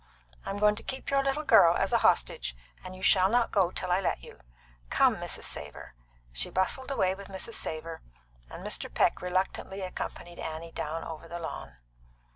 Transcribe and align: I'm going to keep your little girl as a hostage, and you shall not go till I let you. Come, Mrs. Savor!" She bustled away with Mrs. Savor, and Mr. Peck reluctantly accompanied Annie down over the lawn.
I'm 0.47 0.57
going 0.57 0.73
to 0.77 0.81
keep 0.81 1.11
your 1.11 1.23
little 1.23 1.43
girl 1.43 1.75
as 1.75 1.93
a 1.93 1.99
hostage, 1.99 2.55
and 2.83 2.95
you 2.95 3.03
shall 3.03 3.29
not 3.29 3.51
go 3.51 3.69
till 3.69 3.91
I 3.91 4.01
let 4.01 4.23
you. 4.23 4.39
Come, 4.89 5.17
Mrs. 5.17 5.43
Savor!" 5.43 5.93
She 6.33 6.49
bustled 6.49 6.89
away 6.89 7.13
with 7.13 7.27
Mrs. 7.27 7.53
Savor, 7.53 8.01
and 8.49 8.65
Mr. 8.65 8.91
Peck 8.91 9.21
reluctantly 9.21 9.81
accompanied 9.81 10.39
Annie 10.39 10.71
down 10.71 11.03
over 11.03 11.27
the 11.27 11.37
lawn. 11.37 11.75